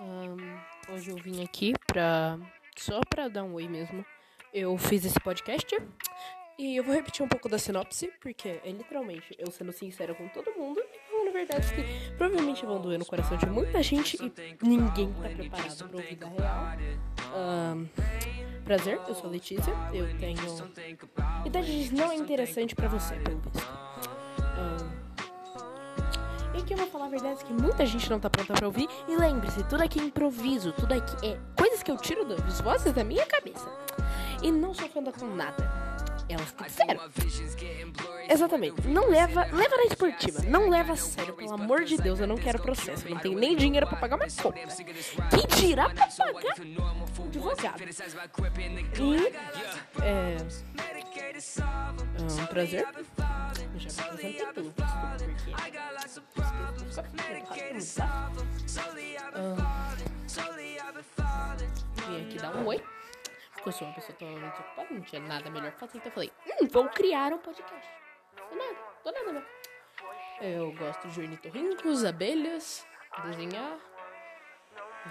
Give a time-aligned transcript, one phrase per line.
[0.00, 0.36] Ahn,
[0.90, 2.38] hoje eu vim aqui pra.
[2.76, 4.04] só pra dar um oi mesmo.
[4.52, 5.76] Eu fiz esse podcast
[6.58, 10.26] e eu vou repetir um pouco da sinopse, porque é literalmente eu sendo sincera com
[10.28, 11.82] todo mundo e falando verdades que
[12.16, 16.28] provavelmente vão doer no coração de muita gente e ninguém tá preparado pra ouvir da
[16.28, 16.78] real.
[17.34, 17.86] Ahn,
[18.64, 20.40] prazer, eu sou a Letícia, eu tenho.
[21.44, 23.68] Idade não é interessante pra você, pelo visto.
[24.40, 24.97] Ahn,
[26.58, 28.88] e aqui eu vou falar verdades que muita gente não tá pronta pra ouvir.
[29.06, 32.92] E lembre-se, tudo aqui é improviso, tudo aqui é coisas que eu tiro das vozes
[32.92, 33.70] da minha cabeça.
[34.42, 35.88] E não sou fã com nada.
[36.28, 37.00] Elas que disseram.
[38.28, 38.86] Exatamente.
[38.86, 39.44] Não leva.
[39.46, 40.42] Leva na esportiva.
[40.42, 42.20] Não leva a sério, pelo amor de Deus.
[42.20, 43.06] Eu não quero processo.
[43.06, 44.58] Eu não tenho nem dinheiro pra pagar uma conta.
[45.30, 46.52] Que dirá pra pagar
[47.24, 47.78] advogado.
[49.00, 49.32] E.
[50.02, 50.36] É.
[52.18, 52.86] É um prazer.
[53.72, 54.46] Eu já me apresentei.
[54.82, 54.87] Ah,
[62.06, 62.82] Vim aqui dar um oi.
[63.52, 65.98] Porque eu sou uma pessoa totalmente ocupada, não tinha nada melhor pra fazer.
[65.98, 67.88] Então eu falei, hum, vou criar um podcast.
[68.50, 69.48] Do nada, do nada mesmo.
[70.40, 72.86] Eu gosto de ornitorrincos, abelhas,
[73.24, 73.76] desenhar,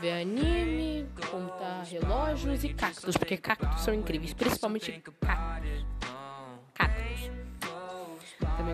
[0.00, 5.00] ver anime, contar relógios e cactos, porque cactos são incríveis, principalmente.
[5.20, 5.51] Cactos.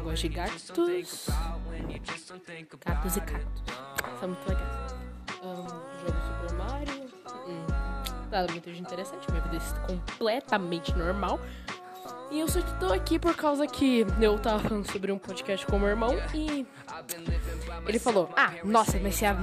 [0.09, 1.27] Gosto de gatos.
[2.84, 3.62] Gatos e cactos.
[4.19, 4.95] São muito legais.
[5.42, 5.67] Ahn,
[6.00, 7.05] jogo Super Mario.
[7.47, 7.67] Hum,
[8.31, 9.31] nada muito interessante.
[9.31, 11.39] Minha vida é completamente normal.
[12.31, 15.78] E eu só tô aqui por causa que eu tava falando sobre um podcast com
[15.78, 16.67] meu irmão e
[17.87, 19.34] ele falou: Ah, nossa, mas se, a,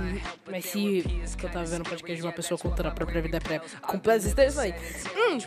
[0.50, 1.04] mas se
[1.38, 4.18] que eu tava vendo um podcast de uma pessoa contando a própria vida pré completa
[4.18, 4.76] existência, falei:
[5.16, 5.38] Hum,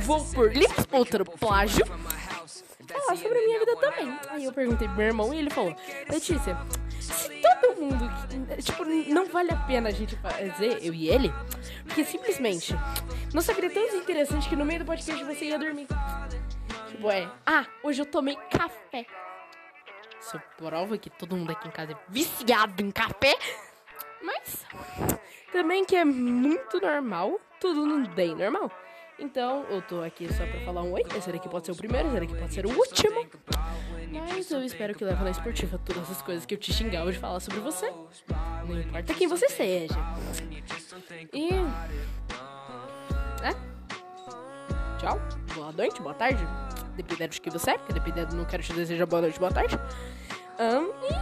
[0.00, 1.84] vou por livros contra plágio
[3.10, 4.18] falar sobre a minha vida também.
[4.28, 5.74] Aí eu perguntei pro meu irmão e ele falou:
[6.08, 6.56] Letícia,
[7.00, 8.10] se todo mundo.
[8.62, 11.32] Tipo, não vale a pena a gente fazer, eu e ele,
[11.84, 12.74] porque simplesmente
[13.32, 15.86] nossa vida é tão interessante que no meio do podcast você ia dormir.
[16.88, 17.30] Tipo, é.
[17.46, 19.06] Ah, hoje eu tomei café.
[20.20, 23.36] Isso prova que todo mundo aqui em casa é viciado em café.
[24.22, 24.66] Mas
[25.50, 28.70] também que é muito normal, tudo não bem normal.
[29.20, 31.02] Então, eu tô aqui só pra falar um oi.
[31.16, 33.26] Esse daqui pode ser o primeiro, esse daqui pode ser o último.
[34.12, 37.18] Mas eu espero que leve na esportiva todas as coisas que eu te xingava de
[37.18, 37.92] falar sobre você.
[38.66, 39.94] Não importa quem você seja.
[41.32, 41.50] E.
[43.44, 43.52] É?
[44.98, 45.20] Tchau.
[45.54, 46.42] Boa noite, boa tarde.
[46.96, 49.78] Dependendo de que você é, porque dependendo, não quero te desejar boa noite, boa tarde.
[50.58, 51.19] Ahn, e